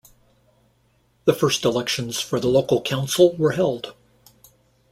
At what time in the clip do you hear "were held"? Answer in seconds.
3.37-3.93